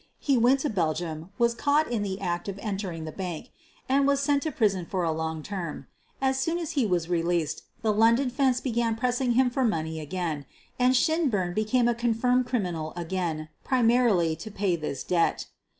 He 0.17 0.35
went 0.35 0.61
to 0.61 0.69
Belgium, 0.71 1.29
was 1.37 1.53
caught 1.53 1.87
in 1.91 2.01
the 2.01 2.19
act 2.19 2.49
of 2.49 2.57
entering 2.57 3.05
the 3.05 3.11
bank, 3.11 3.51
and 3.87 4.07
was 4.07 4.19
sent 4.19 4.41
to 4.41 4.51
prison 4.51 4.83
for 4.87 5.03
a 5.03 5.11
long 5.11 5.43
term. 5.43 5.85
As 6.19 6.39
soon 6.39 6.57
as 6.57 6.71
he 6.71 6.87
was 6.87 7.07
released 7.07 7.61
the 7.83 7.93
London 7.93 8.31
"fence" 8.31 8.59
began 8.59 8.95
pressing 8.95 9.33
him 9.33 9.51
for 9.51 9.63
money, 9.63 9.99
and 10.79 10.95
Shin 10.97 11.29
burn 11.29 11.53
became 11.53 11.87
a 11.87 11.93
confirmed 11.93 12.47
criminal 12.47 12.93
again, 12.95 13.49
primarily 13.63 14.35
to 14.37 14.49
pay 14.49 14.75
this 14.75 15.03
debt. 15.03 15.45